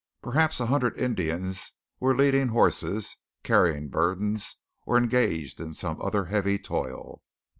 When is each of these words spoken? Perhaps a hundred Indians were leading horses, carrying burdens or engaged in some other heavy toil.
Perhaps 0.23 0.59
a 0.59 0.65
hundred 0.65 0.97
Indians 0.97 1.73
were 1.99 2.15
leading 2.15 2.47
horses, 2.47 3.17
carrying 3.43 3.87
burdens 3.87 4.57
or 4.83 4.97
engaged 4.97 5.59
in 5.61 5.75
some 5.75 6.01
other 6.01 6.25
heavy 6.25 6.57
toil. 6.57 7.21